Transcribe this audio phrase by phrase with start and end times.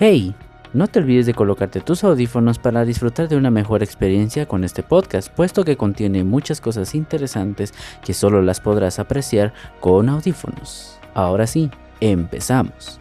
[0.00, 0.32] Hey,
[0.74, 4.84] no te olvides de colocarte tus audífonos para disfrutar de una mejor experiencia con este
[4.84, 11.00] podcast, puesto que contiene muchas cosas interesantes que solo las podrás apreciar con audífonos.
[11.14, 11.68] Ahora sí,
[12.00, 13.00] empezamos.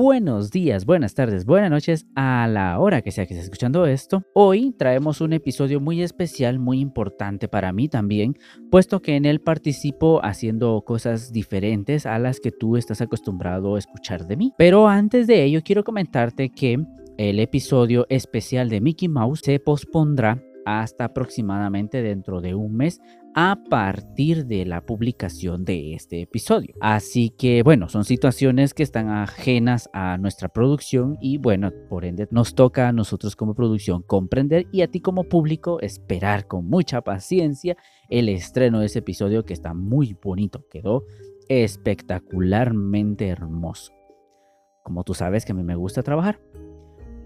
[0.00, 4.22] Buenos días, buenas tardes, buenas noches a la hora que sea que estés escuchando esto.
[4.32, 8.36] Hoy traemos un episodio muy especial, muy importante para mí también,
[8.70, 13.80] puesto que en él participo haciendo cosas diferentes a las que tú estás acostumbrado a
[13.80, 14.52] escuchar de mí.
[14.56, 16.78] Pero antes de ello quiero comentarte que
[17.16, 23.00] el episodio especial de Mickey Mouse se pospondrá hasta aproximadamente dentro de un mes
[23.40, 26.74] a partir de la publicación de este episodio.
[26.80, 32.26] Así que bueno, son situaciones que están ajenas a nuestra producción y bueno, por ende
[32.32, 37.00] nos toca a nosotros como producción comprender y a ti como público esperar con mucha
[37.02, 37.76] paciencia
[38.08, 41.04] el estreno de ese episodio que está muy bonito, quedó
[41.48, 43.92] espectacularmente hermoso.
[44.82, 46.40] Como tú sabes que a mí me gusta trabajar.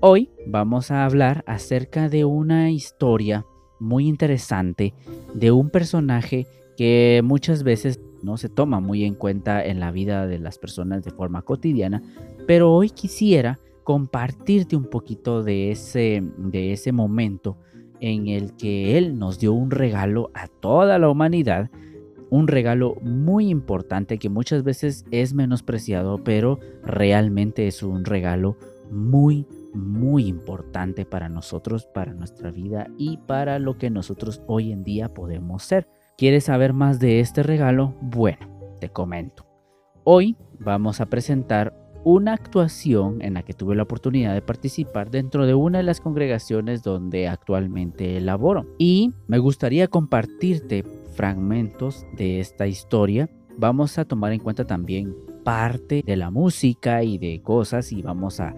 [0.00, 3.46] Hoy vamos a hablar acerca de una historia
[3.82, 4.94] muy interesante
[5.34, 10.26] de un personaje que muchas veces no se toma muy en cuenta en la vida
[10.26, 12.02] de las personas de forma cotidiana,
[12.46, 17.56] pero hoy quisiera compartirte un poquito de ese, de ese momento
[18.00, 21.70] en el que Él nos dio un regalo a toda la humanidad,
[22.30, 28.56] un regalo muy importante que muchas veces es menospreciado, pero realmente es un regalo
[28.90, 34.84] muy, muy importante para nosotros, para nuestra vida y para lo que nosotros hoy en
[34.84, 35.88] día podemos ser.
[36.16, 37.94] ¿Quieres saber más de este regalo?
[38.00, 38.48] Bueno,
[38.80, 39.46] te comento.
[40.04, 45.46] Hoy vamos a presentar una actuación en la que tuve la oportunidad de participar dentro
[45.46, 48.66] de una de las congregaciones donde actualmente laboro.
[48.78, 50.84] Y me gustaría compartirte
[51.14, 53.30] fragmentos de esta historia.
[53.56, 58.40] Vamos a tomar en cuenta también parte de la música y de cosas y vamos
[58.40, 58.54] a,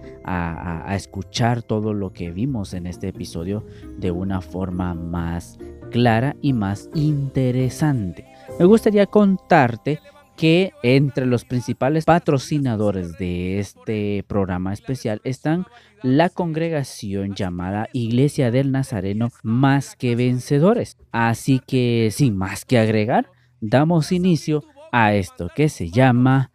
[0.95, 3.65] escuchar todo lo que vimos en este episodio
[3.99, 5.59] de una forma más
[5.91, 8.27] clara y más interesante.
[8.59, 10.01] Me gustaría contarte
[10.37, 15.67] que entre los principales patrocinadores de este programa especial están
[16.03, 20.97] la congregación llamada Iglesia del Nazareno Más que Vencedores.
[21.13, 23.31] Así que sin más que agregar,
[23.61, 26.51] damos inicio a esto que se llama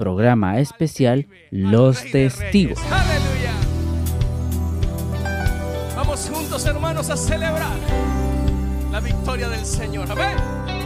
[0.00, 2.78] programa especial Los Testigos.
[5.94, 7.76] Vamos juntos hermanos a celebrar
[8.90, 10.10] la victoria del Señor.
[10.10, 10.79] Amén.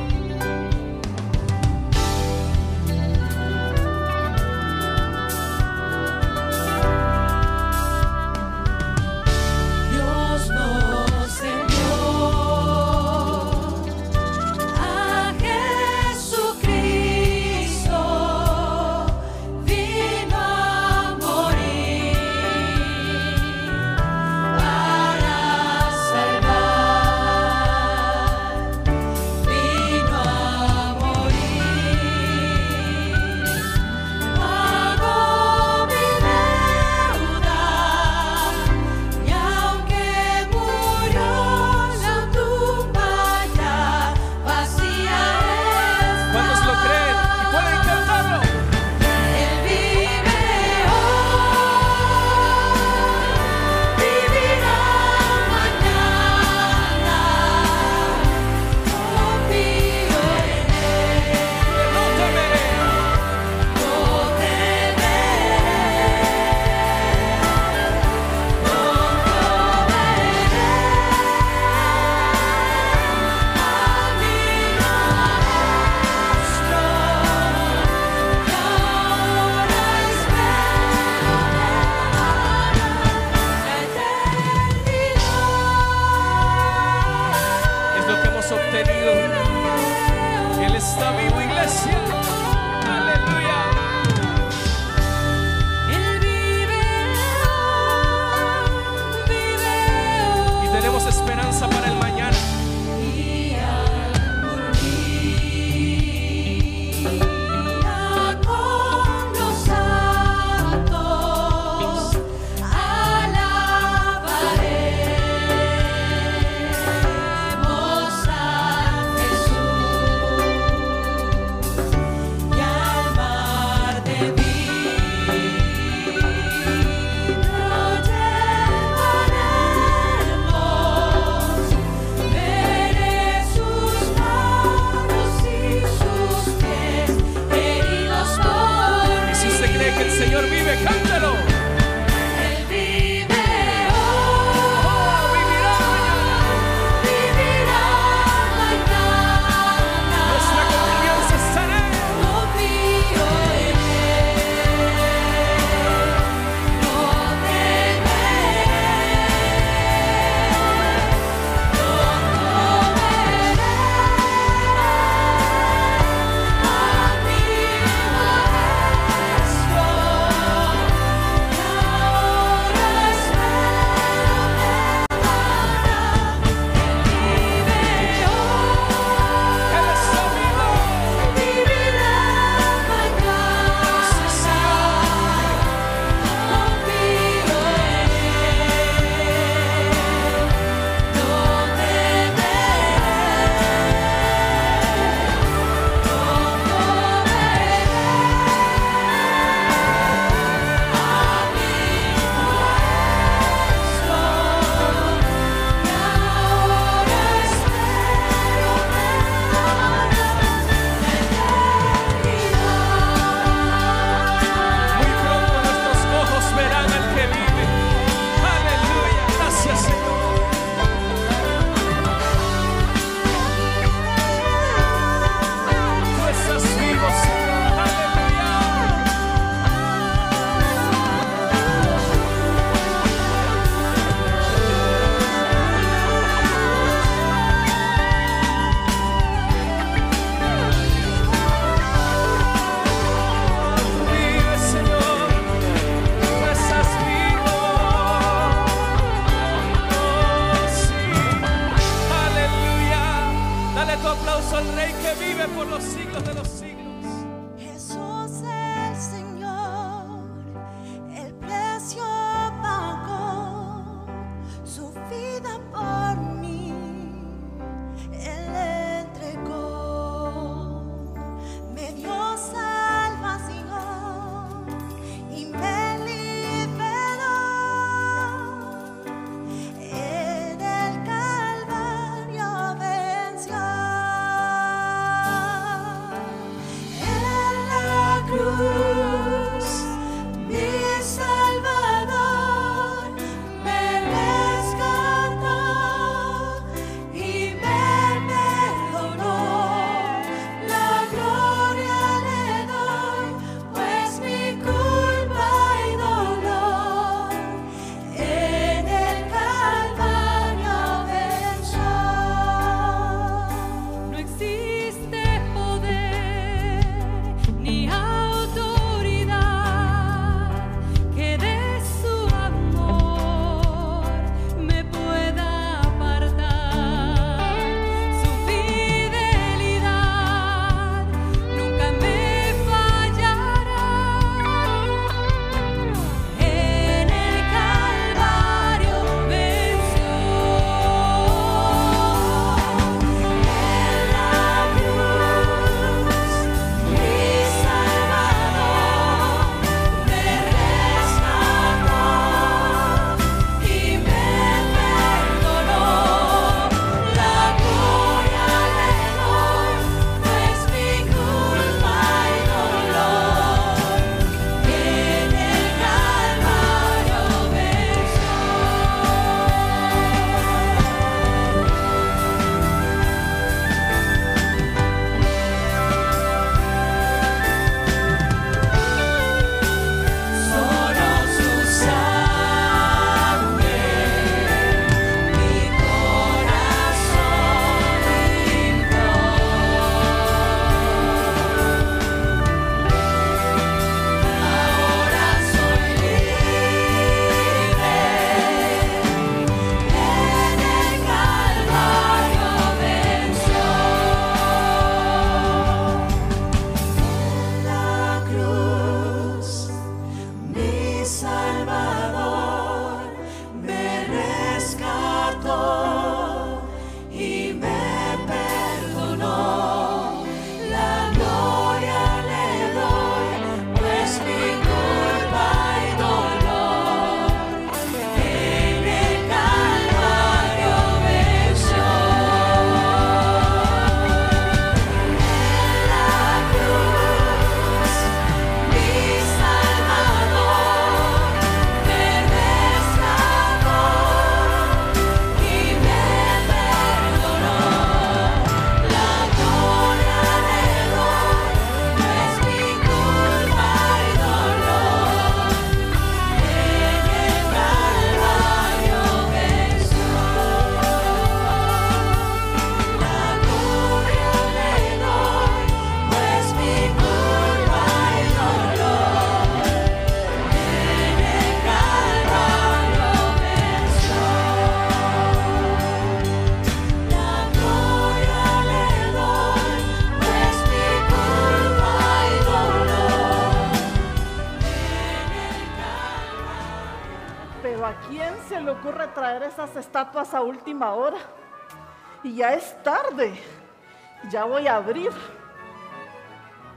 [494.45, 495.11] Voy a abrir.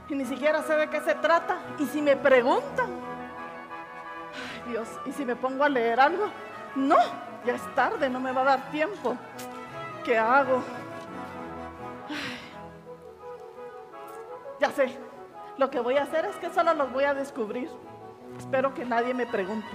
[0.08, 1.58] Y ni siquiera sé de qué se trata.
[1.78, 2.90] Y si me preguntan,
[4.32, 6.26] ay Dios, ¿y si me pongo a leer algo?
[6.74, 6.96] No,
[7.44, 9.16] ya es tarde, no me va a dar tiempo.
[10.04, 10.62] ¿Qué hago?
[14.60, 14.98] Ya sé,
[15.58, 17.70] lo que voy a hacer es que solo los voy a descubrir.
[18.38, 19.68] Espero que nadie me pregunte.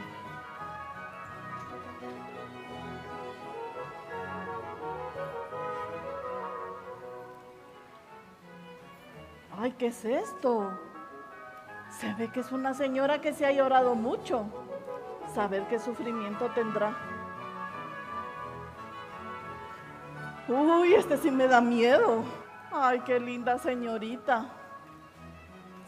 [9.63, 10.77] Ay, ¿qué es esto?
[11.89, 14.43] Se ve que es una señora que se ha llorado mucho.
[15.33, 16.93] Saber qué sufrimiento tendrá.
[20.49, 22.25] Uy, este sí me da miedo.
[22.73, 24.47] Ay, qué linda señorita.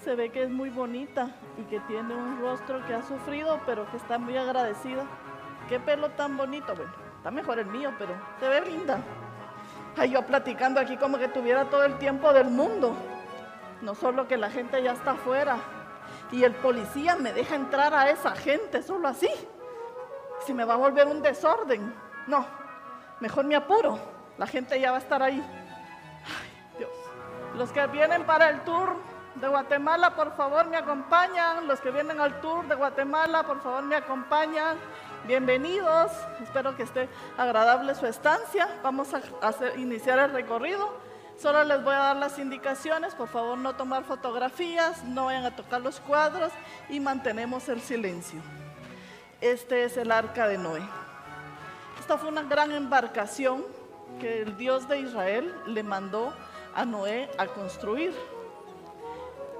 [0.05, 3.91] Se ve que es muy bonita y que tiene un rostro que ha sufrido, pero
[3.91, 5.03] que está muy agradecida.
[5.67, 6.73] Qué pelo tan bonito.
[6.73, 9.01] Bueno, está mejor el mío, pero se ve linda.
[9.97, 12.95] Ay, yo platicando aquí como que tuviera todo el tiempo del mundo.
[13.85, 15.59] No solo que la gente ya está afuera.
[16.31, 19.29] Y el policía me deja entrar a esa gente solo así.
[20.43, 21.93] Si me va a volver un desorden.
[22.25, 22.47] No,
[23.19, 23.99] mejor me apuro.
[24.39, 25.39] La gente ya va a estar ahí.
[26.79, 26.89] Dios.
[27.53, 28.95] Los que vienen para el tour
[29.35, 31.67] de Guatemala, por favor, me acompañan.
[31.67, 34.79] Los que vienen al tour de Guatemala, por favor, me acompañan.
[35.27, 36.11] Bienvenidos.
[36.41, 38.67] Espero que esté agradable su estancia.
[38.81, 39.21] Vamos a
[39.77, 41.14] iniciar el recorrido.
[41.37, 43.13] Solo les voy a dar las indicaciones.
[43.13, 46.51] Por favor, no tomar fotografías, no vayan a tocar los cuadros
[46.89, 48.39] y mantenemos el silencio.
[49.41, 50.81] Este es el arca de Noé.
[51.99, 53.65] Esta fue una gran embarcación
[54.19, 56.33] que el Dios de Israel le mandó
[56.73, 58.13] a Noé a construir.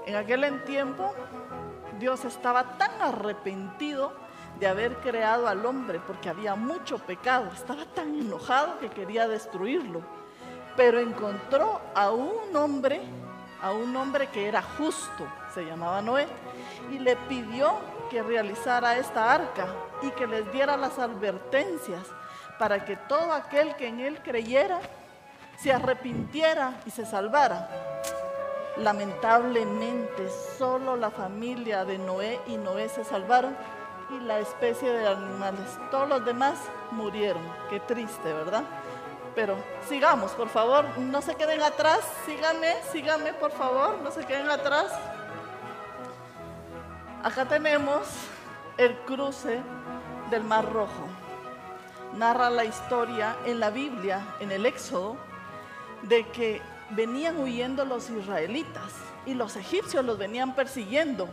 [0.06, 1.12] En aquel tiempo,
[1.98, 4.12] Dios estaba tan arrepentido
[4.58, 7.50] de haber creado al hombre porque había mucho pecado.
[7.52, 10.02] Estaba tan enojado que quería destruirlo.
[10.76, 13.00] Pero encontró a un hombre,
[13.62, 16.26] a un hombre que era justo, se llamaba Noé,
[16.92, 17.74] y le pidió
[18.10, 19.66] que realizara esta arca
[20.02, 22.02] y que les diera las advertencias
[22.58, 24.80] para que todo aquel que en él creyera
[25.58, 27.68] se arrepintiera y se salvara.
[28.78, 30.28] Lamentablemente,
[30.58, 33.56] solo la familia de Noé y Noé se salvaron
[34.10, 35.78] y la especie de animales.
[35.90, 36.58] Todos los demás
[36.90, 37.42] murieron.
[37.70, 38.62] Qué triste, ¿verdad?
[39.36, 39.54] Pero
[39.86, 42.00] sigamos, por favor, no se queden atrás.
[42.24, 44.90] Síganme, síganme, por favor, no se queden atrás.
[47.22, 48.08] Acá tenemos
[48.78, 49.60] el cruce
[50.30, 51.06] del Mar Rojo.
[52.14, 55.16] Narra la historia en la Biblia, en el Éxodo,
[56.02, 58.92] de que venían huyendo los israelitas
[59.26, 61.28] y los egipcios los venían persiguiendo.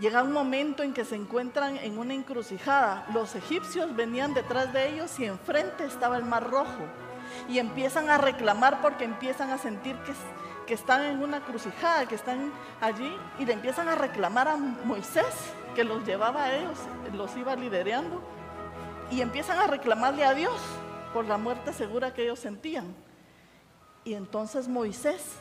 [0.00, 3.06] Llega un momento en que se encuentran en una encrucijada.
[3.14, 6.84] Los egipcios venían detrás de ellos y enfrente estaba el mar rojo.
[7.48, 10.12] Y empiezan a reclamar porque empiezan a sentir que,
[10.66, 13.16] que están en una crucijada, que están allí.
[13.38, 16.78] Y le empiezan a reclamar a Moisés, que los llevaba a ellos,
[17.12, 18.20] los iba liderando.
[19.12, 20.60] Y empiezan a reclamarle a Dios
[21.12, 22.96] por la muerte segura que ellos sentían.
[24.02, 25.36] Y entonces Moisés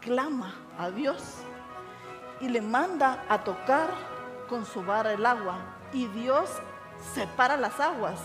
[0.00, 1.20] clama a Dios
[2.40, 3.90] y le manda a tocar
[4.48, 5.58] con su vara el agua.
[5.92, 6.50] Y Dios
[7.14, 8.20] separa las aguas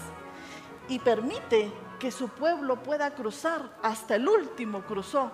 [0.87, 3.69] y permite que su pueblo pueda cruzar.
[3.81, 5.31] Hasta el último cruzó.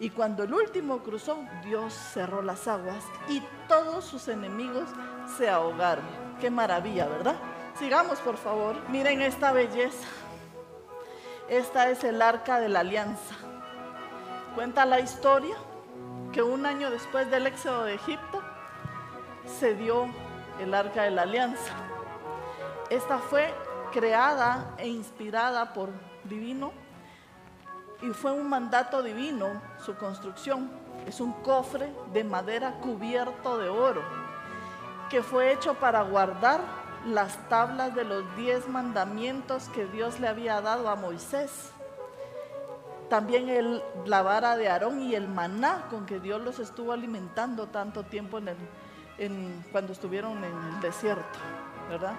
[0.00, 4.88] Y cuando el último cruzó, Dios cerró las aguas y todos sus enemigos
[5.36, 6.04] se ahogaron.
[6.40, 7.36] Qué maravilla, ¿verdad?
[7.78, 8.76] Sigamos, por favor.
[8.90, 10.06] Miren esta belleza.
[11.48, 13.34] Esta es el arca de la alianza.
[14.54, 15.56] Cuenta la historia
[16.32, 18.42] que un año después del éxodo de Egipto
[19.46, 20.08] se dio
[20.60, 21.72] el arca de la alianza.
[22.90, 23.52] Esta fue
[23.92, 25.90] creada e inspirada por
[26.24, 26.72] divino
[28.02, 30.70] y fue un mandato divino su construcción.
[31.06, 34.02] Es un cofre de madera cubierto de oro
[35.10, 36.60] que fue hecho para guardar
[37.06, 41.72] las tablas de los diez mandamientos que Dios le había dado a Moisés
[43.08, 47.66] también el, la vara de Aarón y el maná con que Dios los estuvo alimentando
[47.68, 48.56] tanto tiempo en el,
[49.18, 51.38] en- cuando estuvieron en el desierto,
[51.88, 52.14] ¿verdad?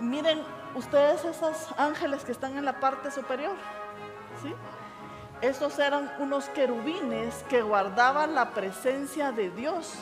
[0.00, 0.42] Miren
[0.74, 3.54] ustedes esos ángeles que están en la parte superior,
[4.42, 4.54] ¿sí?
[5.42, 9.94] Estos eran unos querubines que guardaban la presencia de Dios,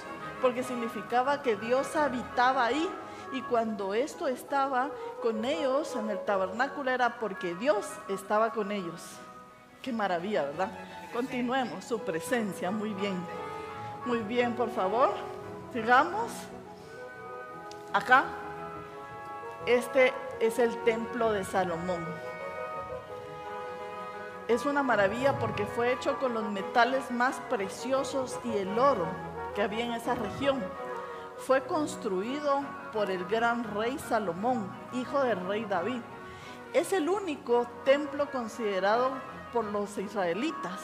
[0.43, 2.89] porque significaba que Dios habitaba ahí.
[3.33, 4.91] Y cuando esto estaba
[5.23, 9.19] con ellos en el tabernáculo era porque Dios estaba con ellos.
[9.83, 10.71] Qué maravilla, ¿verdad?
[11.13, 13.17] Continuemos su presencia, muy bien.
[14.05, 15.11] Muy bien, por favor.
[15.73, 16.31] Sigamos.
[17.93, 18.25] Acá.
[19.67, 22.05] Este es el templo de Salomón.
[24.49, 29.07] Es una maravilla porque fue hecho con los metales más preciosos y el oro
[29.55, 30.63] que había en esa región.
[31.37, 36.01] Fue construido por el gran rey Salomón, hijo del rey David.
[36.73, 39.11] Es el único templo considerado
[39.53, 40.81] por los israelitas.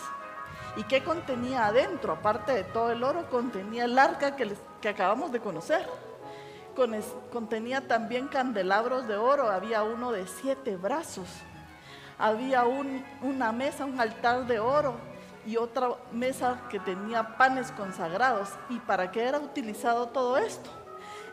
[0.77, 2.13] ¿Y qué contenía adentro?
[2.15, 5.89] Aparte de todo el oro, contenía el arca que, que acabamos de conocer.
[7.33, 11.29] Contenía también candelabros de oro, había uno de siete brazos.
[12.19, 14.95] Había un- una mesa, un altar de oro
[15.47, 18.49] y otra mesa que tenía panes consagrados.
[18.71, 20.71] ¿Y para qué era utilizado todo esto?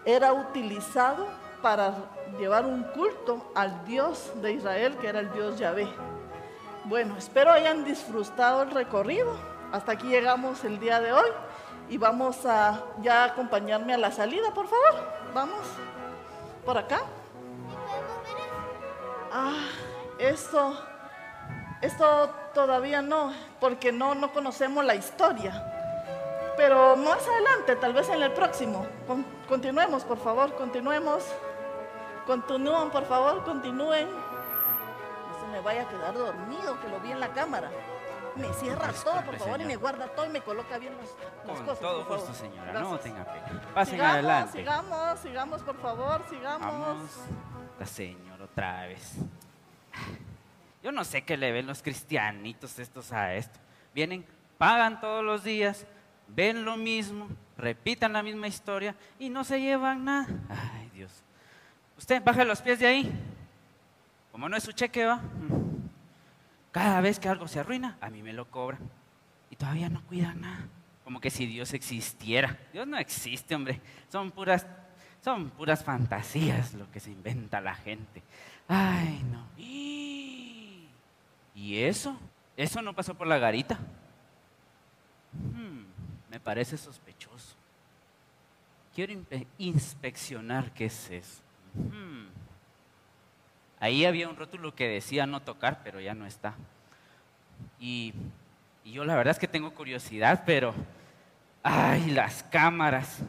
[0.06, 1.28] Era utilizado
[1.64, 1.94] para
[2.40, 5.88] llevar un culto al Dios de Israel, que era el Dios Yahvé.
[6.92, 9.34] Bueno, espero hayan disfrutado el recorrido.
[9.72, 11.30] Hasta aquí llegamos el día de hoy
[11.88, 15.08] y vamos a ya acompañarme a la salida, por favor.
[15.34, 15.62] Vamos
[16.66, 17.00] por acá.
[19.32, 19.54] Ah,
[20.20, 20.78] esto
[21.82, 23.32] Esto todavía no,
[23.62, 25.64] porque no, no conocemos la historia.
[26.58, 28.86] Pero más adelante, tal vez en el próximo.
[29.08, 31.24] Con- continuemos, por favor, continuemos.
[32.28, 34.10] Continúen, por favor, continúen.
[35.52, 37.70] Me vaya a quedar dormido, que lo vi en la cámara.
[38.36, 41.10] Me cierra todo, por Disculpe, favor, y me guarda todo y me coloca bien las,
[41.46, 41.80] las Con cosas.
[41.82, 42.50] todo por gusto, favor.
[42.52, 42.80] señora.
[42.80, 43.62] No tenga pena.
[43.74, 44.58] Pasen sigamos, adelante.
[44.60, 46.62] Sigamos, sigamos, por favor, sigamos.
[46.88, 47.12] Vamos.
[47.78, 49.16] La señora otra vez.
[50.82, 53.60] Yo no sé qué le ven los cristianitos estos a esto.
[53.94, 54.26] Vienen,
[54.58, 55.86] pagan todos los días,
[56.30, 60.28] ven lo mismo, repitan la misma historia y no se llevan nada.
[60.50, 61.12] Ay, Dios.
[61.98, 63.12] Usted baje los pies de ahí.
[64.32, 65.22] Como no es su cheque, va.
[66.72, 68.82] Cada vez que algo se arruina, a mí me lo cobran.
[69.50, 70.68] Y todavía no cuidan nada.
[71.04, 72.58] Como que si Dios existiera.
[72.72, 73.82] Dios no existe, hombre.
[74.10, 74.66] Son puras,
[75.24, 78.24] son puras fantasías lo que se inventa la gente.
[78.68, 79.46] Ay, no.
[81.54, 82.18] ¿Y eso?
[82.56, 83.78] Eso no pasó por la garita.
[85.34, 85.84] Hmm,
[86.30, 87.56] me parece sospechoso.
[88.94, 89.22] Quiero
[89.58, 91.42] inspeccionar qué es eso.
[91.74, 92.41] Hmm.
[93.82, 96.54] Ahí había un rótulo que decía no tocar, pero ya no está.
[97.80, 98.14] Y,
[98.86, 100.74] yo la verdad es que tengo curiosidad, pero...
[101.64, 103.20] ¡Ay, las cámaras!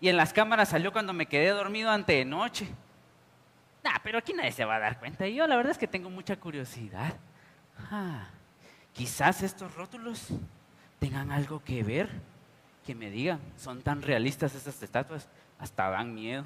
[0.00, 2.66] Y en las cámaras salió cuando me quedé dormido ante de noche.
[3.82, 5.26] Nah, pero aquí nadie se va a dar cuenta.
[5.26, 7.14] Y yo la verdad es que tengo mucha curiosidad.
[7.90, 8.28] Ah,
[8.94, 10.28] quizás estos rótulos
[10.98, 12.08] tengan algo que ver.
[12.86, 16.44] Que me digan, son tan realistas estas estatuas, hasta dan miedo.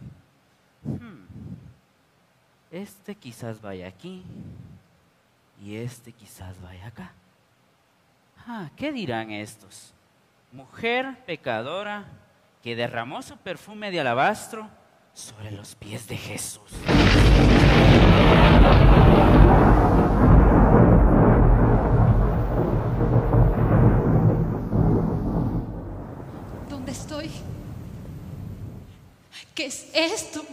[0.82, 1.57] Hmm.
[2.70, 4.22] Este quizás vaya aquí
[5.64, 7.12] y este quizás vaya acá.
[8.46, 9.94] Ah, ¿qué dirán estos?
[10.52, 12.04] Mujer pecadora
[12.62, 14.68] que derramó su perfume de alabastro
[15.14, 16.70] sobre los pies de Jesús.
[26.68, 27.30] ¿Dónde estoy?
[29.54, 30.44] ¿Qué es esto?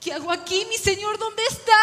[0.00, 1.18] ¿Qué hago aquí, mi Señor?
[1.18, 1.76] ¿Dónde está?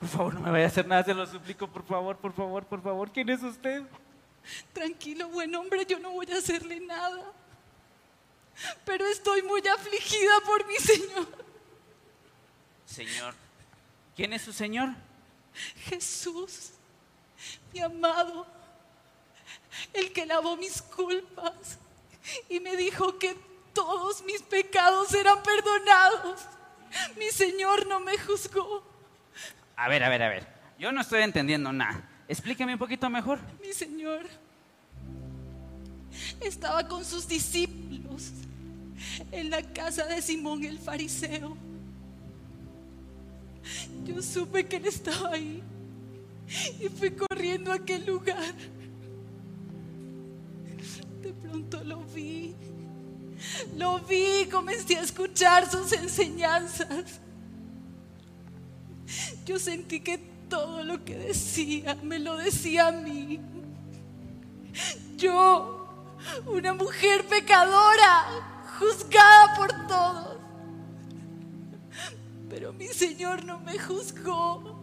[0.00, 2.64] Por favor, no me vaya a hacer nada, se lo suplico, por favor, por favor,
[2.66, 3.12] por favor.
[3.12, 3.82] ¿Quién es usted?
[4.72, 7.32] Tranquilo, buen hombre, yo no voy a hacerle nada.
[8.84, 11.26] Pero estoy muy afligida por mi Señor.
[12.84, 13.34] Señor.
[14.16, 14.88] ¿Quién es su Señor?
[15.84, 16.70] Jesús,
[17.72, 18.46] mi amado,
[19.92, 21.78] el que lavó mis culpas
[22.48, 23.36] y me dijo que
[23.72, 26.40] todos mis pecados eran perdonados.
[27.16, 28.82] Mi Señor no me juzgó.
[29.76, 30.46] A ver, a ver, a ver.
[30.78, 32.08] Yo no estoy entendiendo nada.
[32.28, 33.38] Explíqueme un poquito mejor.
[33.60, 34.26] Mi Señor
[36.40, 38.32] estaba con sus discípulos
[39.32, 41.56] en la casa de Simón el fariseo.
[44.04, 45.62] Yo supe que él estaba ahí
[46.80, 48.54] y fui corriendo a aquel lugar.
[51.22, 52.54] De pronto lo vi,
[53.76, 57.20] lo vi comencé a escuchar sus enseñanzas.
[59.44, 63.40] Yo sentí que todo lo que decía me lo decía a mí.
[65.16, 65.88] Yo,
[66.46, 68.26] una mujer pecadora,
[68.78, 70.38] juzgada por todos.
[72.48, 74.78] Pero mi Señor no me juzgó.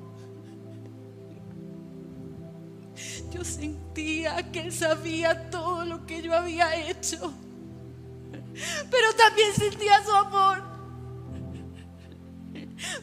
[3.31, 7.33] Yo sentía que Él sabía todo lo que yo había hecho.
[8.89, 10.63] Pero también sentía su amor.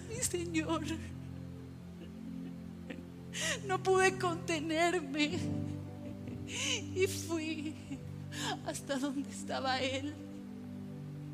[0.09, 0.83] Mi Señor.
[3.67, 5.39] No pude contenerme.
[6.95, 7.75] Y fui
[8.67, 10.15] hasta donde estaba Él.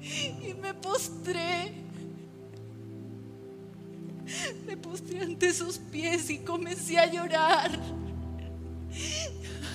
[0.00, 1.74] Y me postré.
[4.66, 7.70] Me postré ante sus pies y comencé a llorar.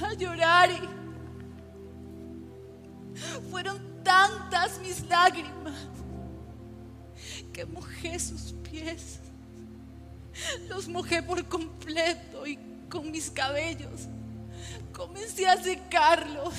[0.01, 0.69] A llorar.
[0.71, 0.79] Y
[3.49, 5.87] fueron tantas mis lágrimas
[7.51, 9.19] que mojé sus pies.
[10.67, 12.57] Los mojé por completo y
[12.89, 14.07] con mis cabellos
[14.93, 16.53] comencé a secarlos.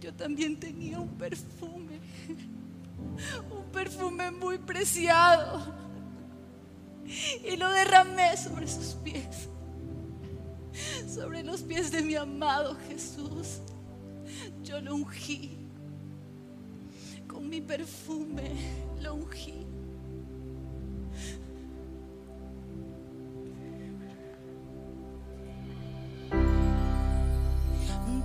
[0.00, 2.00] Yo también tenía un perfume,
[3.50, 5.80] un perfume muy preciado.
[7.44, 9.48] Y lo derramé sobre sus pies,
[11.12, 13.60] sobre los pies de mi amado Jesús.
[14.72, 15.50] Yo lo ungí,
[17.28, 18.52] con mi perfume
[19.02, 19.66] lo ungí.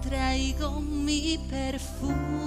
[0.01, 2.46] Traigo mi perfume.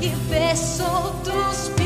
[0.00, 1.77] Y beso tus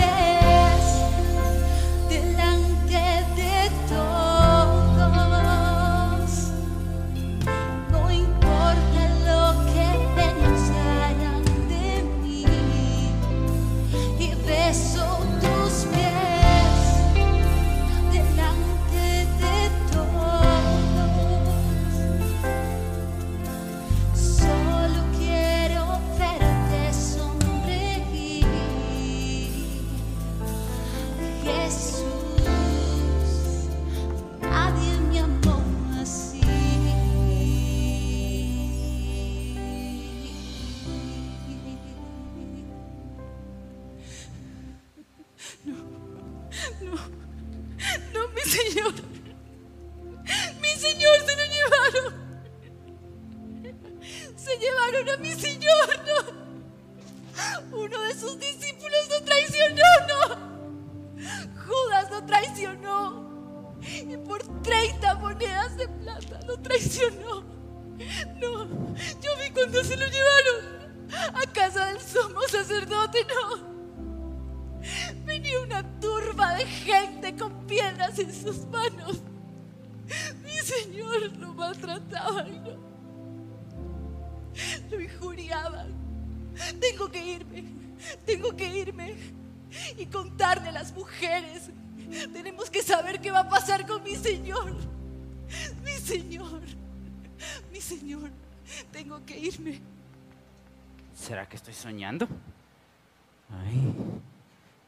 [103.65, 103.95] Ay,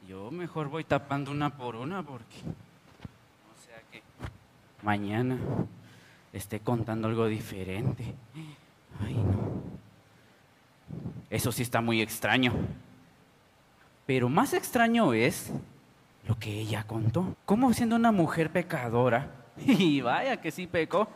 [0.09, 4.03] yo mejor voy tapando una por una porque no sea que
[4.83, 5.39] mañana
[6.33, 8.15] esté contando algo diferente.
[9.01, 9.63] Ay, no.
[11.31, 12.53] Eso sí está muy extraño.
[14.07, 15.51] Pero más extraño es
[16.27, 17.37] lo que ella contó.
[17.45, 19.31] ¿Cómo siendo una mujer pecadora,
[19.67, 21.09] y vaya que sí pecó,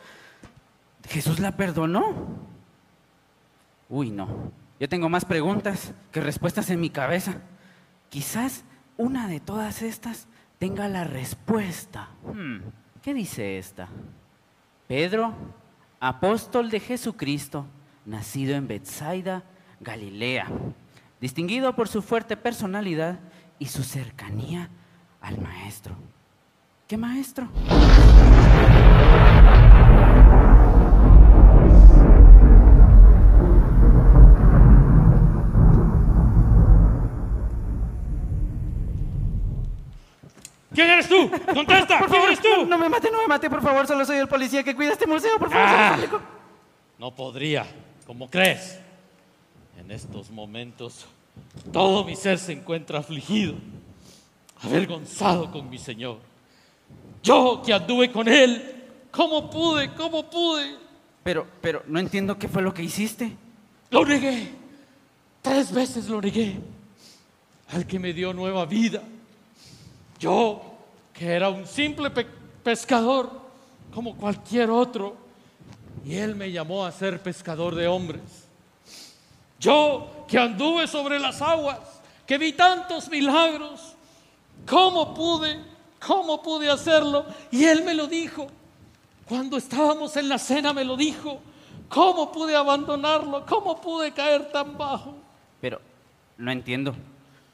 [1.08, 2.14] Jesús la perdonó?
[3.88, 4.28] Uy, no.
[4.80, 7.42] Yo tengo más preguntas que respuestas en mi cabeza.
[8.10, 8.64] Quizás
[8.96, 12.10] una de todas estas tenga la respuesta.
[12.24, 12.58] Hmm,
[13.02, 13.88] ¿Qué dice esta?
[14.86, 15.34] Pedro,
[16.00, 17.66] apóstol de Jesucristo,
[18.06, 19.42] nacido en Bethsaida,
[19.80, 20.48] Galilea,
[21.20, 23.18] distinguido por su fuerte personalidad
[23.58, 24.70] y su cercanía
[25.20, 25.96] al maestro.
[26.86, 27.48] ¿Qué maestro?
[40.78, 41.28] ¿Quién eres tú?
[41.52, 42.06] ¡Contesta!
[42.08, 42.64] ¿Quién eres tú?
[42.64, 43.84] No me mate, no me mate, por favor.
[43.84, 45.66] Solo soy el policía que cuida este museo, por favor.
[45.68, 45.98] Ah.
[47.00, 47.66] No podría,
[48.06, 48.78] como crees.
[49.76, 51.06] En estos momentos,
[51.72, 53.56] todo mi ser se encuentra afligido,
[54.62, 56.18] avergonzado con mi Señor.
[57.24, 59.92] Yo que anduve con Él, ¿cómo pude?
[59.94, 60.76] ¿Cómo pude?
[61.24, 63.32] Pero, pero no entiendo qué fue lo que hiciste.
[63.90, 64.52] Lo negué.
[65.42, 66.56] Tres veces lo negué.
[67.70, 69.02] Al que me dio nueva vida.
[70.20, 70.67] Yo,
[71.18, 72.26] que era un simple pe-
[72.62, 73.28] pescador,
[73.92, 75.16] como cualquier otro,
[76.04, 78.22] y Él me llamó a ser pescador de hombres.
[79.58, 81.80] Yo, que anduve sobre las aguas,
[82.24, 83.94] que vi tantos milagros,
[84.68, 85.58] ¿cómo pude?
[86.06, 87.26] ¿Cómo pude hacerlo?
[87.50, 88.46] Y Él me lo dijo.
[89.26, 91.40] Cuando estábamos en la cena me lo dijo.
[91.88, 93.44] ¿Cómo pude abandonarlo?
[93.46, 95.14] ¿Cómo pude caer tan bajo?
[95.60, 95.80] Pero
[96.36, 96.94] no entiendo.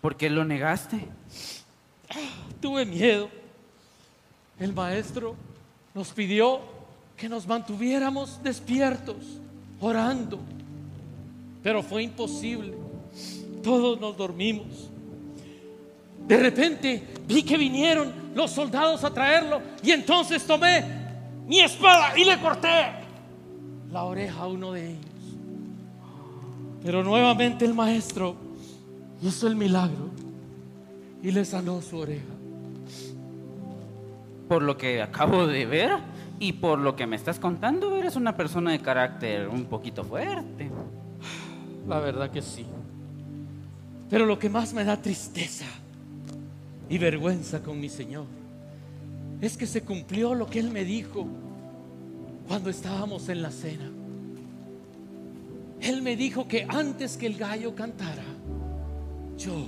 [0.02, 1.08] ¿Por qué lo negaste?
[2.60, 3.30] Tuve miedo.
[4.58, 5.34] El maestro
[5.94, 6.60] nos pidió
[7.16, 9.16] que nos mantuviéramos despiertos,
[9.80, 10.38] orando.
[11.62, 12.74] Pero fue imposible.
[13.62, 14.90] Todos nos dormimos.
[16.26, 20.84] De repente vi que vinieron los soldados a traerlo y entonces tomé
[21.46, 22.92] mi espada y le corté
[23.92, 25.04] la oreja a uno de ellos.
[26.82, 28.36] Pero nuevamente el maestro
[29.22, 30.10] hizo el milagro
[31.22, 32.33] y le sanó su oreja.
[34.48, 35.90] Por lo que acabo de ver
[36.38, 40.70] y por lo que me estás contando, eres una persona de carácter un poquito fuerte.
[41.86, 42.66] La verdad que sí.
[44.10, 45.66] Pero lo que más me da tristeza
[46.88, 48.26] y vergüenza con mi Señor
[49.40, 51.26] es que se cumplió lo que Él me dijo
[52.46, 53.90] cuando estábamos en la cena.
[55.80, 58.24] Él me dijo que antes que el gallo cantara,
[59.36, 59.66] yo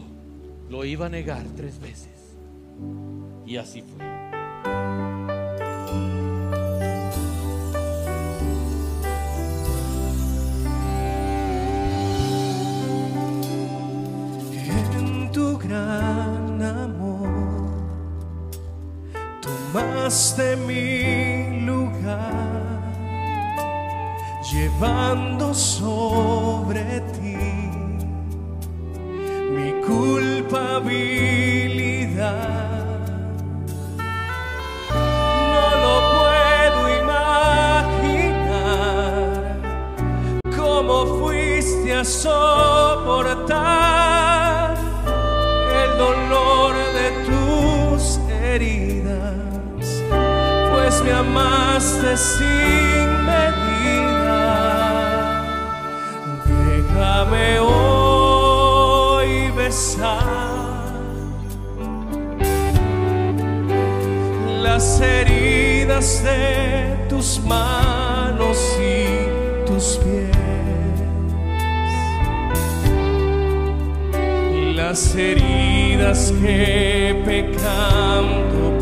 [0.70, 2.36] lo iba a negar tres veces.
[3.46, 4.15] Y así fue.
[24.76, 27.36] Llevando sobre ti
[29.50, 31.06] mi culpabilidad.
[35.52, 38.36] No lo puedo imaginar
[40.56, 43.46] cómo fuiste a soportar
[45.82, 49.86] el dolor de tus heridas,
[50.70, 52.75] pues me amaste sin
[64.76, 70.36] las heridas de tus manos y tus pies.
[74.74, 78.75] las heridas que pecando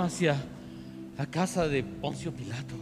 [0.00, 0.36] hacia
[1.16, 2.74] la casa de Poncio Pilato,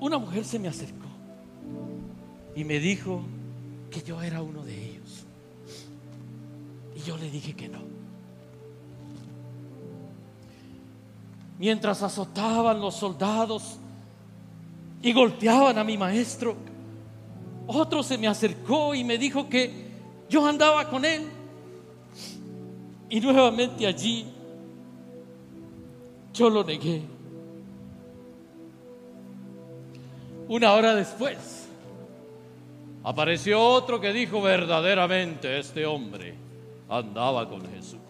[0.00, 1.08] una mujer se me acercó
[2.54, 3.22] y me dijo
[3.90, 5.24] que yo era uno de ellos.
[6.96, 7.80] Y yo le dije que no.
[11.58, 13.78] Mientras azotaban los soldados
[15.02, 16.56] y golpeaban a mi maestro,
[17.66, 19.88] otro se me acercó y me dijo que
[20.28, 21.28] yo andaba con él.
[23.08, 24.26] Y nuevamente allí
[26.34, 27.02] yo lo negué.
[30.48, 31.68] Una hora después
[33.02, 36.34] apareció otro que dijo verdaderamente este hombre
[36.88, 38.00] andaba con Jesús.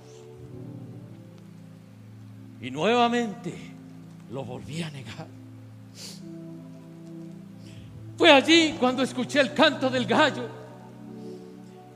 [2.61, 3.55] Y nuevamente
[4.33, 5.27] lo volví a negar.
[8.17, 10.49] Fue allí cuando escuché el canto del gallo.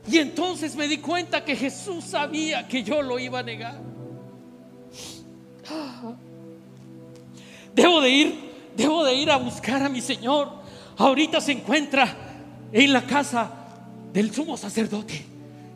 [0.06, 3.87] Y entonces me di cuenta que Jesús sabía que yo lo iba a negar.
[7.78, 10.50] Debo de ir, debo de ir a buscar a mi Señor.
[10.96, 12.12] Ahorita se encuentra
[12.72, 13.48] en la casa
[14.12, 15.24] del sumo sacerdote.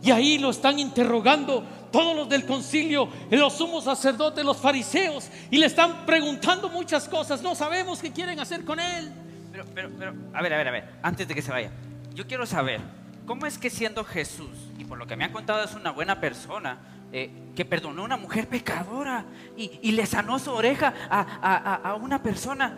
[0.03, 5.59] Y ahí lo están interrogando todos los del concilio, los sumos sacerdotes, los fariseos, y
[5.59, 7.41] le están preguntando muchas cosas.
[7.41, 9.13] No sabemos qué quieren hacer con él.
[9.53, 11.71] Pero, pero, pero, a ver, a ver, a ver, antes de que se vaya,
[12.15, 12.81] yo quiero saber,
[13.27, 16.19] ¿cómo es que siendo Jesús, y por lo que me han contado es una buena
[16.21, 16.81] persona,
[17.13, 19.25] eh, que perdonó a una mujer pecadora
[19.57, 22.75] y, y le sanó su oreja a, a- a- una persona,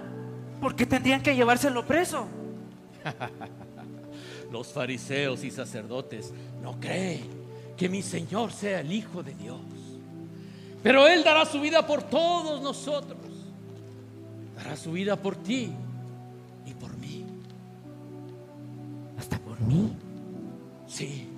[0.61, 2.27] ¿por qué tendrían que llevárselo preso?
[4.51, 7.29] Los fariseos y sacerdotes no creen
[7.77, 9.61] que mi Señor sea el Hijo de Dios.
[10.83, 13.19] Pero Él dará su vida por todos nosotros.
[14.57, 15.71] Dará su vida por ti
[16.67, 16.95] y por
[19.19, 19.93] ¿Hasta por mí?
[20.87, 21.29] Sí,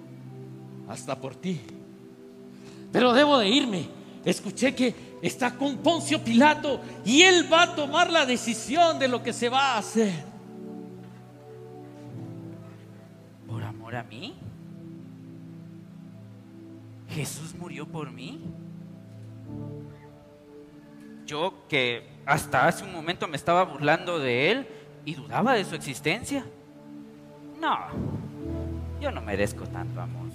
[0.88, 1.61] hasta por ti.
[2.96, 3.90] Pero debo de irme.
[4.24, 9.22] Escuché que está con Poncio Pilato y él va a tomar la decisión de lo
[9.22, 10.14] que se va a hacer.
[13.46, 14.35] ¿Por amor a mí?
[17.11, 18.40] ¿Jesús murió por mí?
[21.26, 24.68] Yo que hasta hace un momento me estaba burlando de él
[25.04, 26.46] y dudaba de su existencia.
[27.61, 27.76] No,
[29.02, 30.25] yo no merezco tanto amor.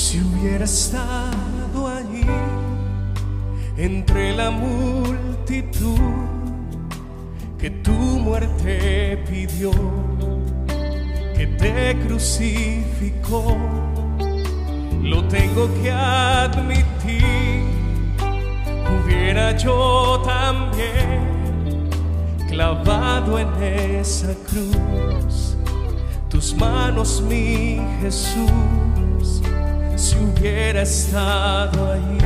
[0.00, 2.24] Si hubiera estado allí
[3.76, 5.98] entre la multitud
[7.58, 9.72] que tu muerte pidió,
[11.36, 13.56] que te crucificó,
[15.02, 17.64] lo tengo que admitir.
[19.04, 21.90] Hubiera yo también
[22.48, 25.56] clavado en esa cruz
[26.28, 28.48] tus manos, mi Jesús,
[30.18, 32.18] si hubiera estado ahí.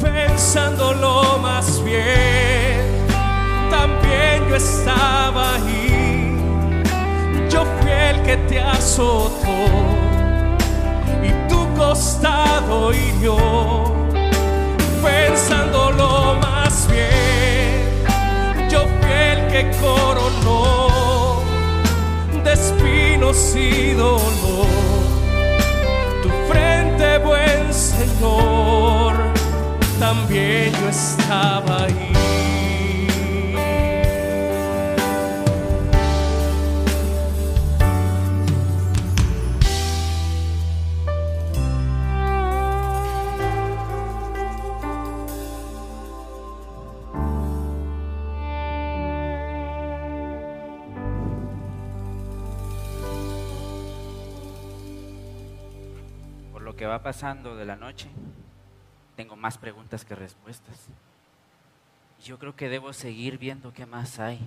[0.00, 3.06] Pensándolo más bien,
[3.70, 6.36] también yo estaba ahí.
[7.50, 9.48] Yo fui el que te azotó
[11.22, 13.36] y tu costado hirió.
[15.02, 20.81] Pensándolo más bien, yo fui el que coronó
[22.62, 24.66] espinos y dolor
[26.22, 29.14] tu frente, buen Señor,
[29.98, 32.31] también yo estaba ahí.
[57.02, 58.08] Pasando de la noche,
[59.16, 60.86] tengo más preguntas que respuestas.
[62.24, 64.38] Yo creo que debo seguir viendo qué más hay.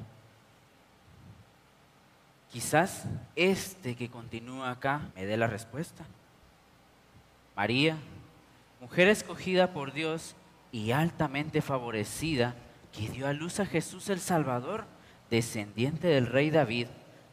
[2.51, 6.06] Quizás este que continúa acá me dé la respuesta.
[7.56, 7.97] María,
[8.80, 10.36] mujer escogida por Dios
[10.72, 12.56] y altamente favorecida,
[12.91, 14.86] que dio a luz a Jesús el Salvador,
[15.30, 16.88] descendiente del rey David,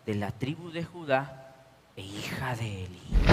[0.06, 1.54] de la tribu de Judá
[1.96, 3.31] e hija de Eli.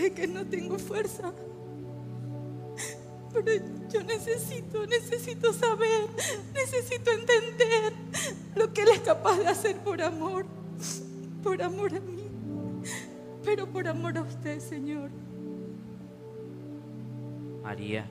[0.00, 1.30] Sé que no tengo fuerza.
[3.34, 6.08] Pero yo necesito, necesito saber,
[6.54, 7.92] necesito entender
[8.56, 10.46] lo que Él es capaz de hacer por amor,
[11.42, 12.24] por amor a mí,
[13.44, 15.10] pero por amor a usted, Señor.
[17.62, 18.06] María,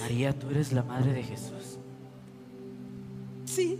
[0.00, 1.78] María, tú eres la madre de Jesús.
[3.44, 3.78] Sí.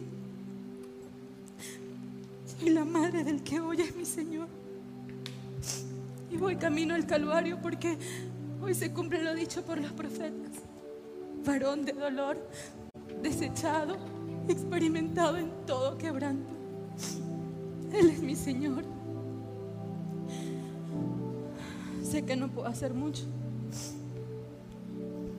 [2.61, 4.47] Soy la madre del que hoy es mi Señor.
[6.37, 7.97] Y voy camino al Calvario porque
[8.61, 10.51] hoy se cumple lo dicho por los profetas.
[11.47, 12.37] Varón de dolor,
[13.22, 13.97] desechado,
[14.47, 16.53] experimentado en todo quebranto.
[17.91, 18.84] Él es mi Señor.
[22.05, 23.24] Sé que no puedo hacer mucho,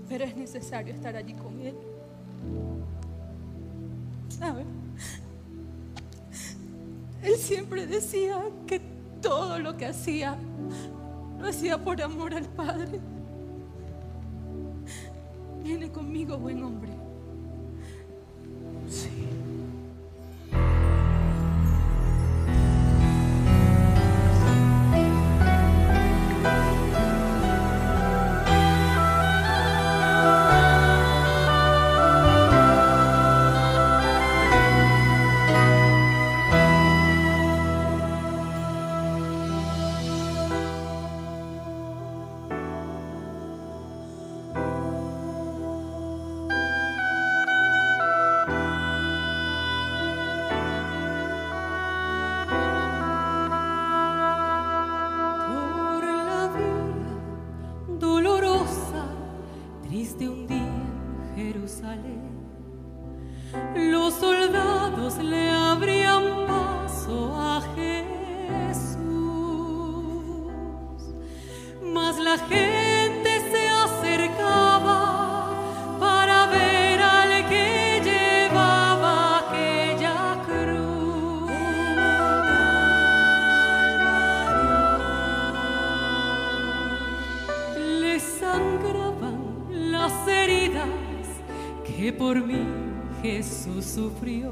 [0.09, 1.75] pero es necesario estar allí con Él.
[4.29, 4.65] ¿Sabe?
[7.21, 8.81] Él siempre decía que
[9.21, 10.37] todo lo que hacía
[11.47, 12.99] lo hacía por amor al Padre.
[15.63, 16.91] Viene conmigo, buen hombre.
[92.17, 92.59] Por mí
[93.21, 94.46] Jesús sufrió.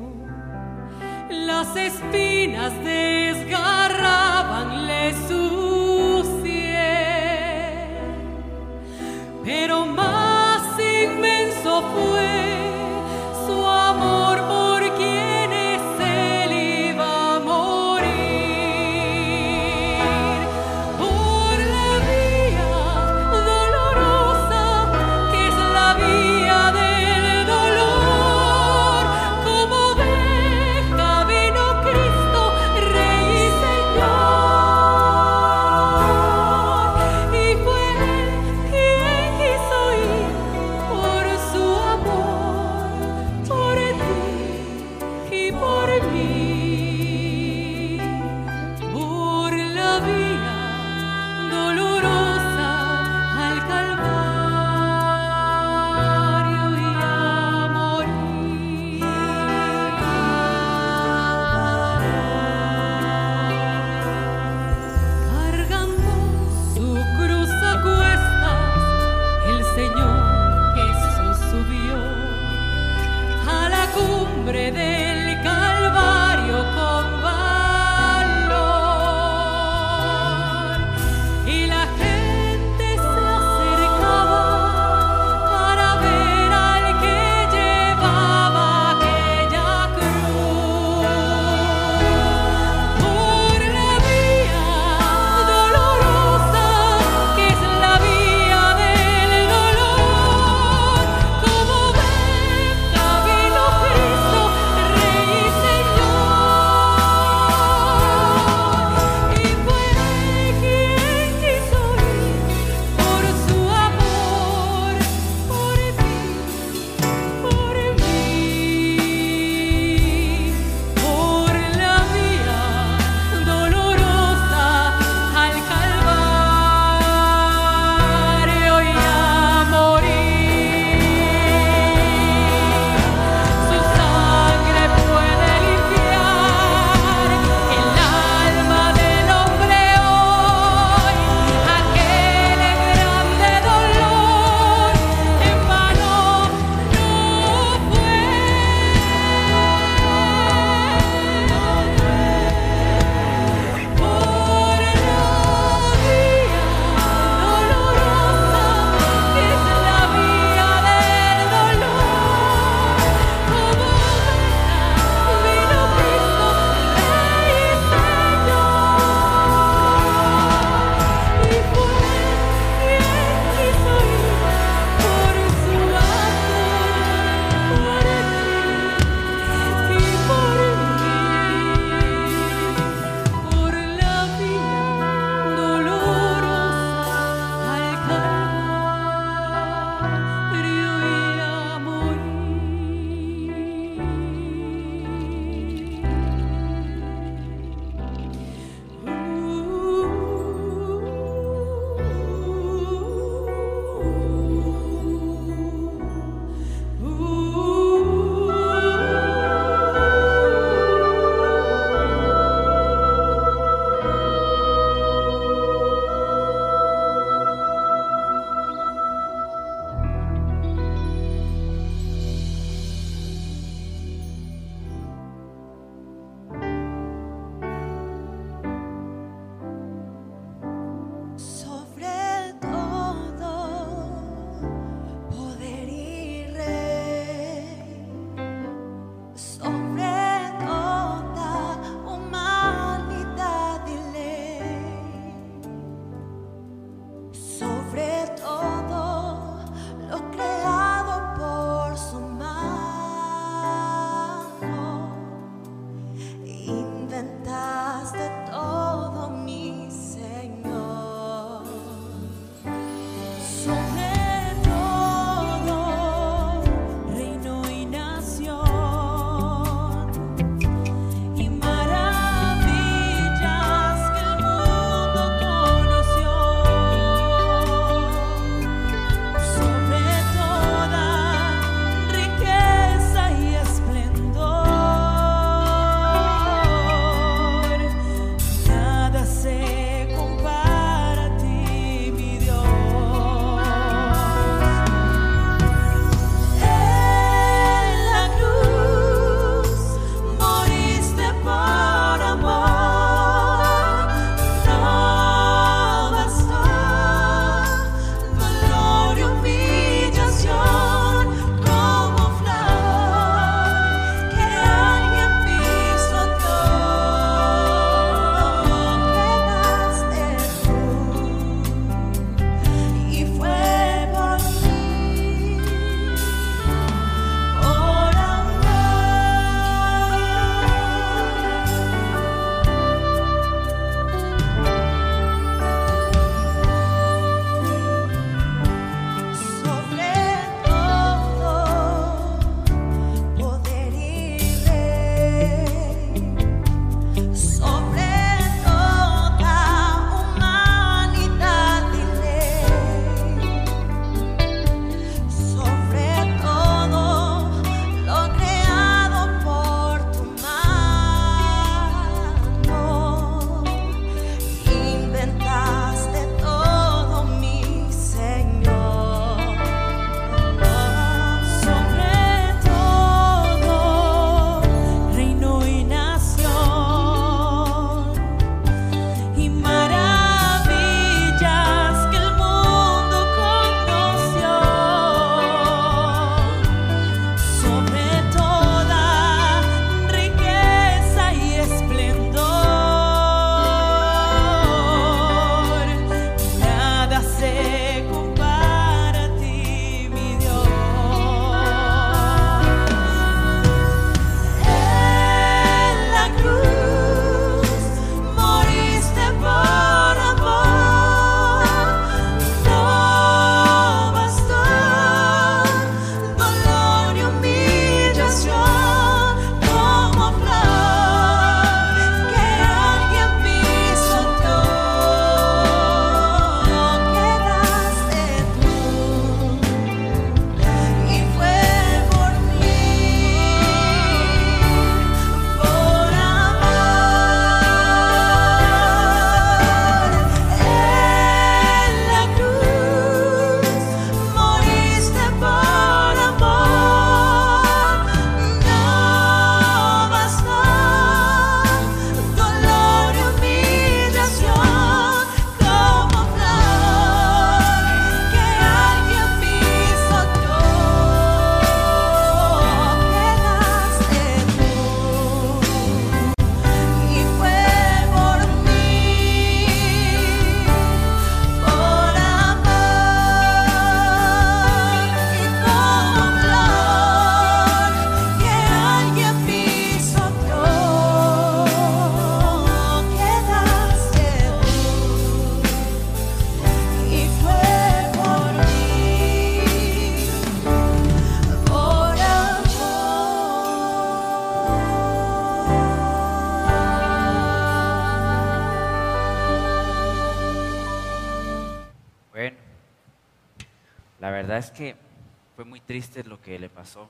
[505.86, 507.08] Triste lo que le pasó.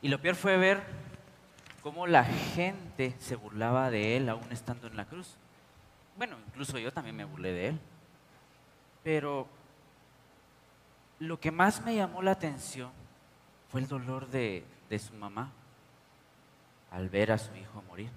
[0.00, 0.82] Y lo peor fue ver
[1.82, 5.36] cómo la gente se burlaba de él aún estando en la cruz.
[6.16, 7.80] Bueno, incluso yo también me burlé de él.
[9.02, 9.48] Pero
[11.18, 12.90] lo que más me llamó la atención
[13.70, 14.64] fue el dolor de,
[14.98, 15.52] su mamá
[16.90, 18.10] al ver a su hijo morir.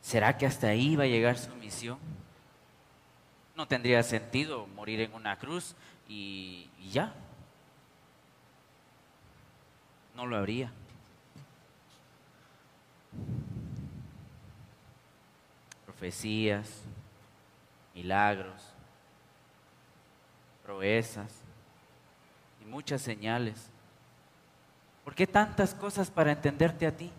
[0.00, 1.98] ¿Será que hasta ahí iba a llegar su misión?
[3.54, 5.74] No tendría sentido morir en una cruz
[6.08, 7.14] y ya.
[10.20, 10.70] No lo habría.
[15.86, 16.82] Profecías,
[17.94, 18.62] milagros,
[20.62, 21.40] proezas
[22.60, 23.70] y muchas señales.
[25.04, 27.10] ¿Por qué tantas cosas para entenderte a ti?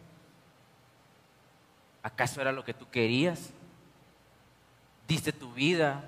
[2.03, 3.49] ¿Acaso era lo que tú querías?
[5.07, 6.03] Diste tu vida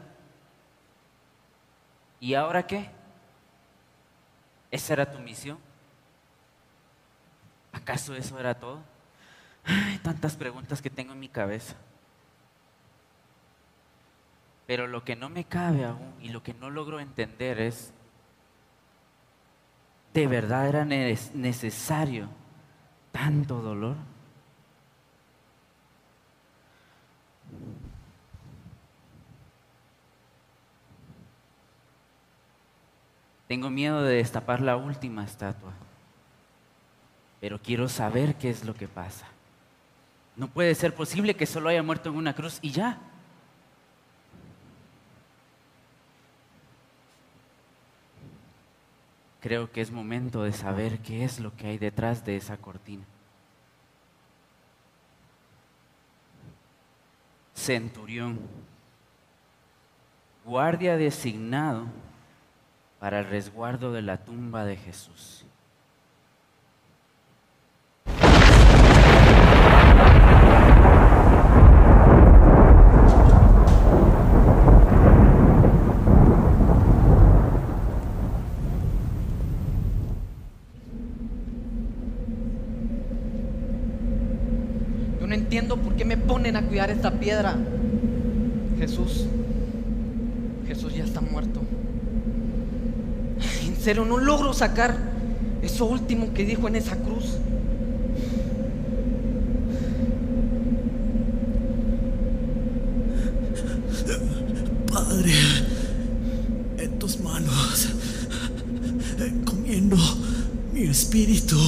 [2.19, 2.87] ¿Y ahora qué?
[4.69, 5.72] ¿Esa era tu misión?
[7.73, 8.79] ¿Acaso eso era todo?
[9.65, 11.75] Ay, tantas preguntas que tengo en mi cabeza.
[14.65, 17.93] Pero lo que no me cabe aún y lo que no logro entender es,
[20.13, 22.29] ¿de verdad era ne- necesario
[23.11, 23.95] tanto dolor?
[33.47, 35.73] Tengo miedo de destapar la última estatua,
[37.43, 39.27] pero quiero saber qué es lo que pasa.
[40.37, 42.97] No puede ser posible que solo haya muerto en una cruz y ya.
[49.41, 53.03] Creo que es momento de saber qué es lo que hay detrás de esa cortina.
[57.53, 58.39] Centurión,
[60.45, 61.87] guardia designado
[63.01, 65.45] para el resguardo de la tumba de Jesús.
[85.19, 87.55] Yo no entiendo por qué me ponen a cuidar esta piedra.
[88.79, 89.25] Jesús,
[90.67, 91.61] Jesús ya está muerto.
[93.67, 94.95] En serio, no logro sacar
[95.61, 97.37] eso último que dijo en esa cruz.
[104.91, 105.33] Padre,
[106.79, 107.89] en tus manos,
[109.45, 109.97] comiendo
[110.73, 111.59] mi espíritu.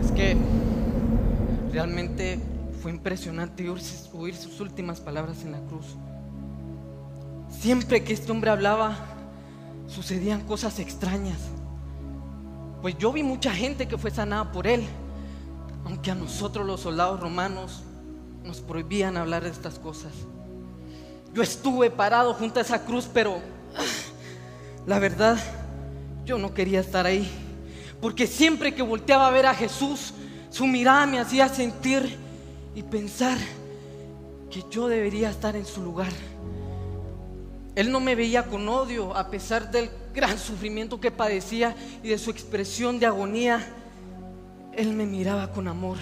[0.00, 0.36] Es que
[1.72, 2.38] realmente
[2.82, 2.90] fue
[3.62, 3.82] oír,
[4.12, 5.86] oír sus últimas palabras en la cruz.
[7.48, 8.96] Siempre que este hombre hablaba,
[9.86, 11.38] sucedían cosas extrañas.
[12.82, 14.84] Pues yo vi mucha gente que fue sanada por él,
[15.84, 17.82] aunque a nosotros los soldados romanos
[18.44, 20.12] nos prohibían hablar de estas cosas.
[21.32, 23.38] Yo estuve parado junto a esa cruz, pero
[24.86, 25.38] la verdad,
[26.24, 27.30] yo no quería estar ahí.
[28.00, 30.12] Porque siempre que volteaba a ver a Jesús,
[30.50, 32.18] su mirada me hacía sentir
[32.74, 33.38] y pensar
[34.50, 36.12] que yo debería estar en su lugar.
[37.74, 42.18] Él no me veía con odio a pesar del gran sufrimiento que padecía y de
[42.18, 43.66] su expresión de agonía.
[44.76, 45.98] Él me miraba con amor.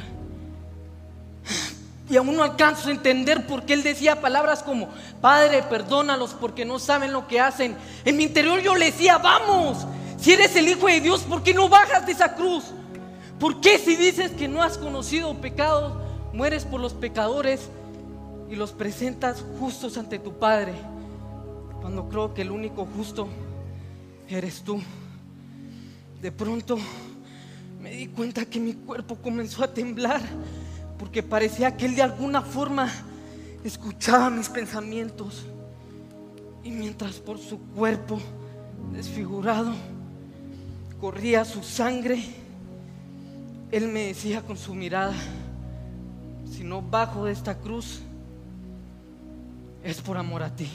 [2.11, 4.91] Y aún no alcanzo a entender por qué él decía palabras como,
[5.23, 7.75] Padre, perdónalos porque no saben lo que hacen.
[8.05, 9.87] En mi interior yo le decía, vamos,
[10.19, 12.65] si eres el Hijo de Dios, ¿por qué no bajas de esa cruz?
[13.39, 15.95] ¿Por qué si dices que no has conocido pecados,
[16.33, 17.69] mueres por los pecadores
[18.51, 20.75] y los presentas justos ante tu Padre?
[21.81, 23.29] Cuando creo que el único justo
[24.29, 24.81] eres tú.
[26.21, 26.79] De pronto
[27.81, 30.23] me di cuenta que mi cuerpo comenzó a temblar
[30.99, 32.89] porque parecía que él de alguna forma
[33.65, 35.47] escuchaba mis pensamientos.
[36.63, 38.21] Y mientras por su cuerpo
[38.93, 39.73] desfigurado
[41.01, 42.23] corría su sangre,
[43.73, 45.15] él me decía con su mirada,
[46.53, 48.03] si no bajo de esta cruz,
[49.83, 50.69] es por amor a ti.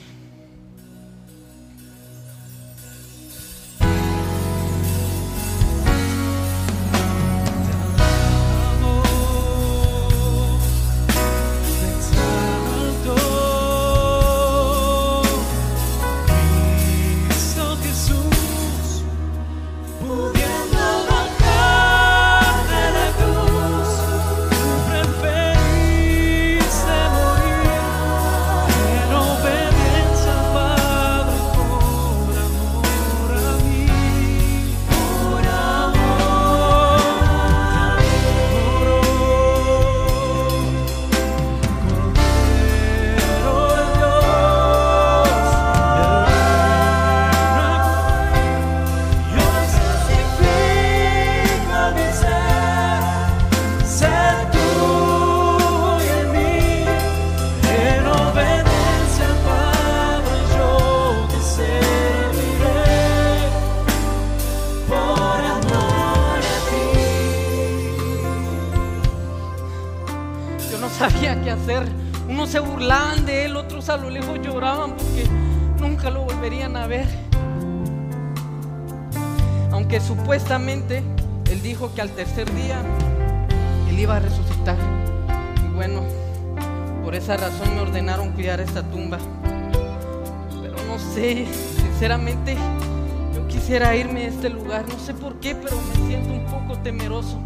[93.78, 94.84] Quisiera irme de este lugar.
[94.88, 97.38] No sé por qué, pero me siento un poco temeroso.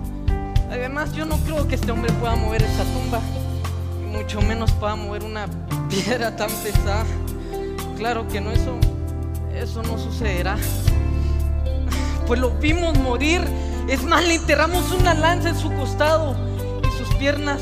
[0.71, 3.21] Además, yo no creo que este hombre pueda mover esta tumba.
[4.01, 5.47] Y mucho menos pueda mover una
[5.91, 7.05] piedra tan pesada.
[7.99, 8.79] Claro que no, eso,
[9.55, 10.57] eso no sucederá.
[12.27, 13.43] Pues lo vimos morir.
[13.89, 16.35] Es más, le enterramos una lanza en su costado
[16.83, 17.61] y sus piernas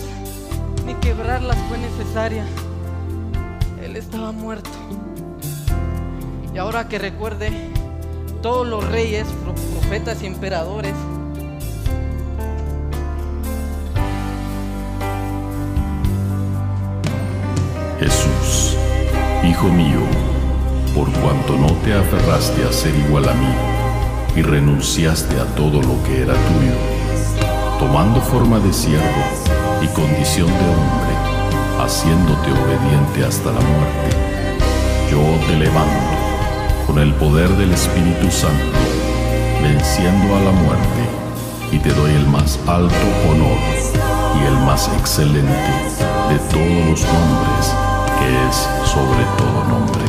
[0.86, 2.44] ni quebrarlas fue necesaria.
[3.82, 4.70] Él estaba muerto.
[6.54, 7.69] Y ahora que recuerde,
[8.43, 10.95] todos los reyes, pro- profetas y emperadores.
[17.99, 18.76] Jesús,
[19.47, 20.01] Hijo mío,
[20.95, 23.55] por cuanto no te aferraste a ser igual a mí
[24.36, 26.74] y renunciaste a todo lo que era tuyo,
[27.78, 29.22] tomando forma de siervo
[29.82, 31.14] y condición de hombre,
[31.82, 34.11] haciéndote obediente hasta la muerte,
[35.11, 36.19] yo te levanto
[36.91, 38.76] con el poder del Espíritu Santo,
[39.62, 41.03] venciendo a la muerte,
[41.70, 42.97] y te doy el más alto
[43.28, 43.59] honor
[44.41, 47.74] y el más excelente de todos los nombres,
[48.18, 48.57] que es
[48.91, 50.05] sobre todo nombre.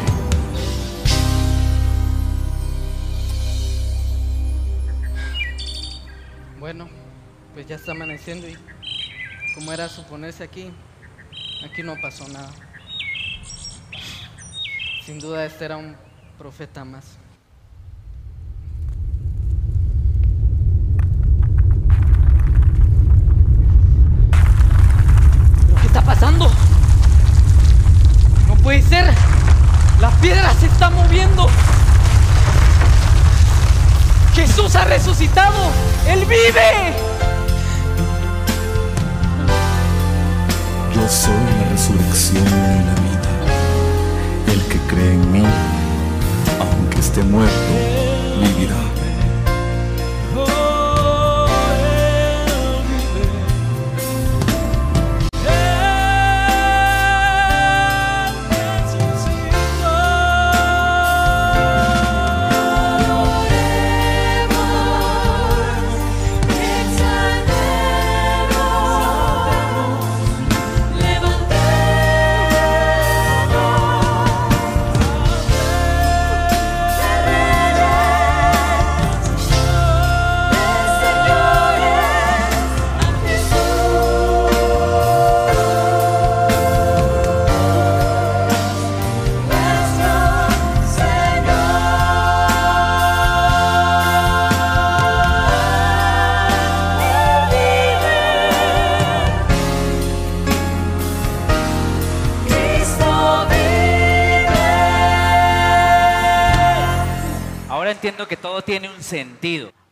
[6.60, 6.90] Bueno,
[7.54, 8.58] pues ya está amaneciendo y
[9.54, 10.72] como era suponerse aquí,
[11.64, 12.50] aquí no pasó nada.
[15.06, 15.96] Sin duda este era un
[16.42, 17.06] profeta más.
[25.68, 26.50] ¿Pero ¿Qué está pasando?
[28.48, 29.14] No puede ser.
[30.00, 31.48] La piedra se está moviendo.
[34.34, 35.70] Jesús ha resucitado.
[36.08, 36.96] Él vive.
[40.96, 43.32] Yo soy la resurrección y la vida.
[44.48, 45.44] El que cree en mí,
[47.02, 47.91] esté muerto,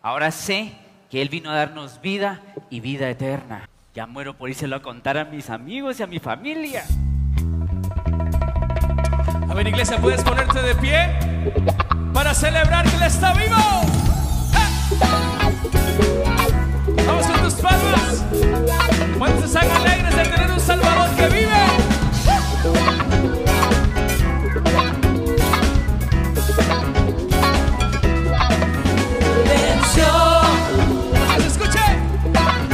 [0.01, 0.72] Ahora sé
[1.09, 3.67] que Él vino a darnos vida y vida eterna.
[3.93, 6.86] Ya muero por írselo a contar a mis amigos y a mi familia.
[9.49, 11.09] A ver, iglesia, puedes ponerte de pie
[12.13, 13.57] para celebrar que Él está vivo.
[14.55, 14.70] ¡Eh!
[17.05, 18.24] Vamos con tus palmas.
[19.17, 21.68] ¿Cuántos están alegres de tener un Salvador que vive?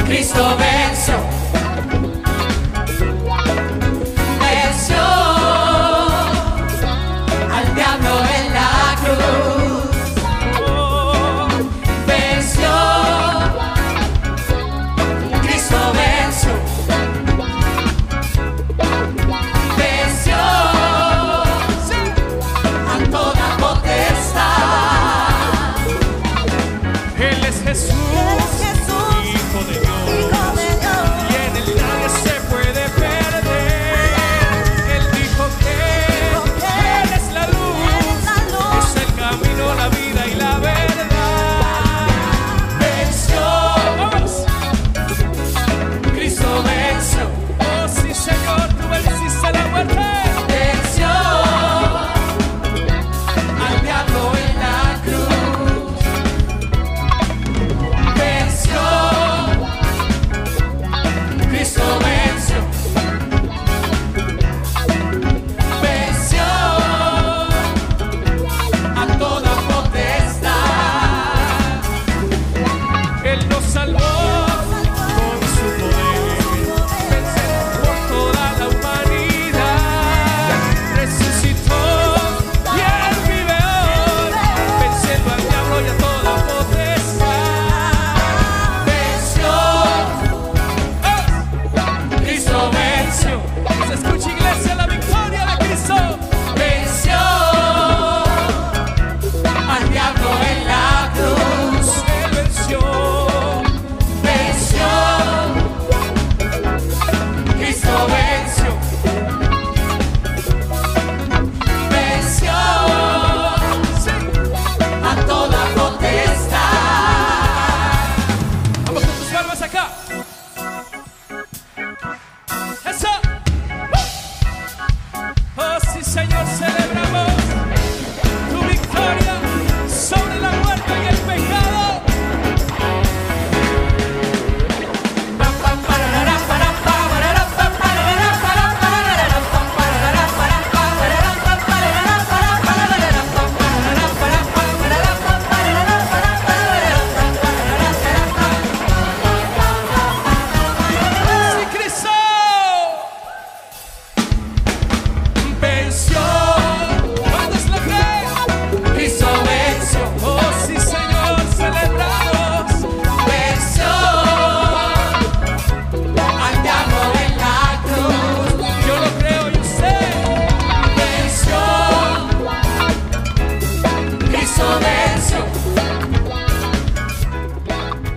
[0.06, 1.35] Cristo verso.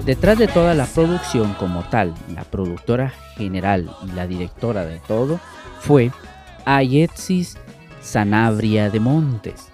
[0.10, 5.40] Detrás de toda la producción como tal, la productora general y la directora de todo
[5.82, 6.10] fue
[6.66, 7.58] Ayetsis
[8.02, 9.68] Sanabria de Montes.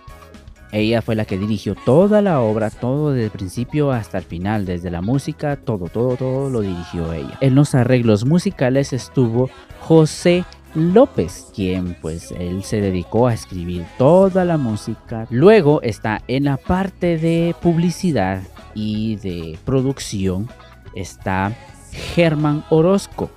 [0.73, 4.65] Ella fue la que dirigió toda la obra, todo desde el principio hasta el final,
[4.65, 7.38] desde la música, todo, todo, todo lo dirigió ella.
[7.39, 14.43] En los arreglos musicales estuvo José López, quien pues él se dedicó a escribir toda
[14.43, 15.27] la música.
[15.29, 18.41] Luego está en la parte de publicidad
[18.76, 20.47] y de producción
[20.93, 21.53] está
[21.91, 23.32] Germán Orozco,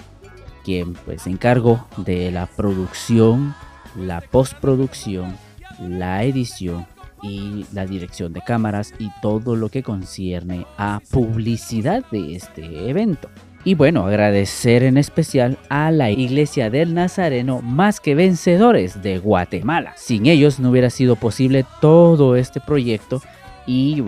[0.64, 3.54] quien pues se encargó de la producción,
[3.96, 5.36] la postproducción,
[5.80, 6.86] la edición
[7.22, 13.28] y la dirección de cámaras y todo lo que concierne a publicidad de este evento.
[13.64, 19.94] Y bueno, agradecer en especial a la Iglesia del Nazareno Más que Vencedores de Guatemala.
[19.96, 23.20] Sin ellos no hubiera sido posible todo este proyecto
[23.68, 24.02] y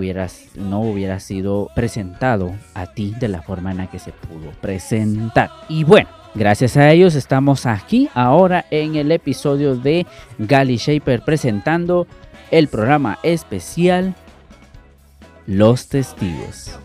[0.56, 5.50] no hubiera sido presentado a ti de la forma en la que se pudo presentar.
[5.68, 10.06] Y bueno, gracias a ellos estamos aquí ahora en el episodio de
[10.38, 12.06] Gali Shaper presentando
[12.50, 14.14] el programa especial
[15.46, 16.78] Los Testigos.